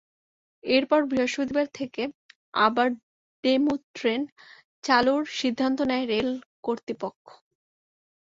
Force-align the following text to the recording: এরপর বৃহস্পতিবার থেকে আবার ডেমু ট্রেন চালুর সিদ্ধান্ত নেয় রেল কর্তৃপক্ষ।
এরপর 0.63 0.99
বৃহস্পতিবার 1.05 1.67
থেকে 1.73 2.01
আবার 2.59 2.87
ডেমু 3.43 3.73
ট্রেন 3.95 4.21
চালুর 4.83 5.23
সিদ্ধান্ত 5.39 5.79
নেয় 5.89 6.05
রেল 6.07 6.29
কর্তৃপক্ষ। 6.63 7.25